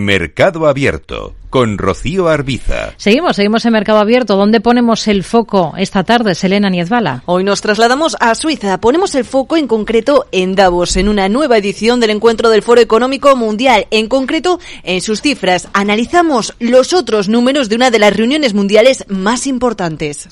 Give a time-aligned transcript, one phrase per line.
[0.00, 2.94] Mercado Abierto con Rocío Arbiza.
[2.98, 4.36] Seguimos, seguimos en Mercado Abierto.
[4.36, 7.24] ¿Dónde ponemos el foco esta tarde, Selena Niezbala?
[7.26, 8.78] Hoy nos trasladamos a Suiza.
[8.78, 12.80] Ponemos el foco en concreto en Davos, en una nueva edición del encuentro del Foro
[12.80, 13.88] Económico Mundial.
[13.90, 19.04] En concreto, en sus cifras, analizamos los otros números de una de las reuniones mundiales
[19.08, 20.28] más importantes.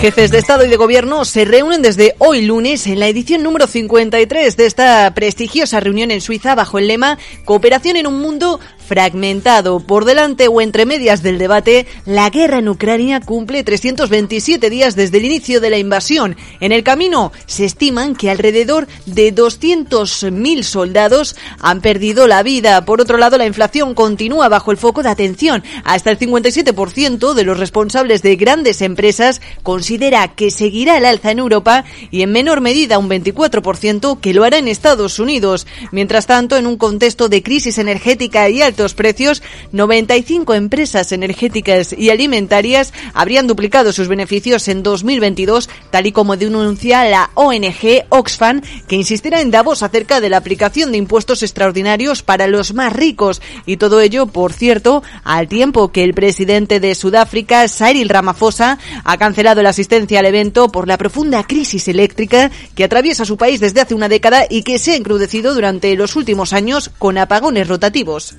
[0.00, 3.66] Jefes de Estado y de Gobierno se reúnen desde hoy lunes en la edición número
[3.66, 8.60] 53 de esta prestigiosa reunión en Suiza bajo el lema Cooperación en un mundo
[8.90, 9.78] fragmentado.
[9.78, 15.18] Por delante o entre medias del debate, la guerra en Ucrania cumple 327 días desde
[15.18, 16.36] el inicio de la invasión.
[16.58, 22.84] En el camino se estiman que alrededor de 200.000 soldados han perdido la vida.
[22.84, 25.62] Por otro lado, la inflación continúa bajo el foco de atención.
[25.84, 31.38] Hasta el 57% de los responsables de grandes empresas considera que seguirá el alza en
[31.38, 35.68] Europa y en menor medida un 24% que lo hará en Estados Unidos.
[35.92, 39.42] Mientras tanto, en un contexto de crisis energética y alto precios,
[39.72, 47.04] 95 empresas energéticas y alimentarias habrían duplicado sus beneficios en 2022, tal y como denuncia
[47.04, 52.46] la ONG Oxfam, que insistirá en Davos acerca de la aplicación de impuestos extraordinarios para
[52.46, 53.40] los más ricos.
[53.66, 59.18] Y todo ello, por cierto, al tiempo que el presidente de Sudáfrica, Cyril Ramaphosa, ha
[59.18, 63.80] cancelado la asistencia al evento por la profunda crisis eléctrica que atraviesa su país desde
[63.80, 68.36] hace una década y que se ha encrudecido durante los últimos años con apagones rotativos.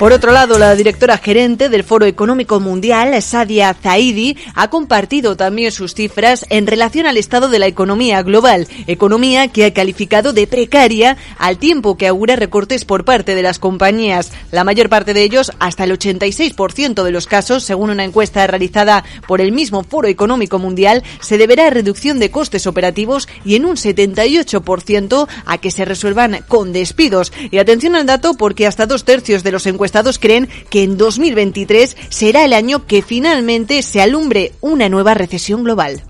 [0.00, 5.72] Por otro lado, la directora gerente del Foro Económico Mundial, Sadia Zaidi, ha compartido también
[5.72, 10.46] sus cifras en relación al estado de la economía global, economía que ha calificado de
[10.46, 14.32] precaria al tiempo que augura recortes por parte de las compañías.
[14.52, 19.04] La mayor parte de ellos, hasta el 86% de los casos, según una encuesta realizada
[19.28, 23.66] por el mismo Foro Económico Mundial, se deberá a reducción de costes operativos y en
[23.66, 27.34] un 78% a que se resuelvan con despidos.
[27.50, 30.96] Y atención al dato porque hasta dos tercios de los encuestados Estados creen que en
[30.96, 36.04] 2023 será el año que finalmente se alumbre una nueva recesión global.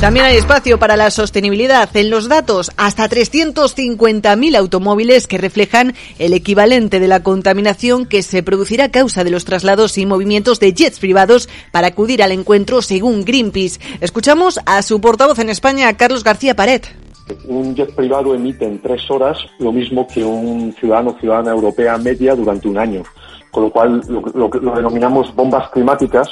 [0.00, 1.90] También hay espacio para la sostenibilidad.
[1.96, 8.44] En los datos, hasta 350.000 automóviles que reflejan el equivalente de la contaminación que se
[8.44, 12.80] producirá a causa de los traslados y movimientos de jets privados para acudir al encuentro
[12.80, 13.80] según Greenpeace.
[14.00, 16.82] Escuchamos a su portavoz en España, Carlos García Pared.
[17.46, 21.96] Un jet privado emite en tres horas lo mismo que un ciudadano o ciudadana europea
[21.98, 23.02] media durante un año,
[23.50, 26.28] con lo cual lo, lo denominamos bombas climáticas.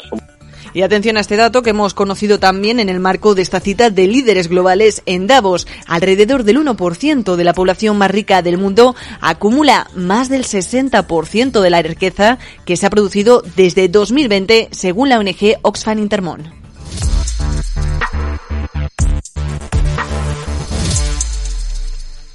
[0.77, 3.89] Y atención a este dato que hemos conocido también en el marco de esta cita
[3.89, 5.67] de líderes globales en Davos.
[5.87, 11.71] Alrededor del 1% de la población más rica del mundo acumula más del 60% de
[11.71, 16.66] la riqueza que se ha producido desde 2020 según la ONG Oxfam Intermón.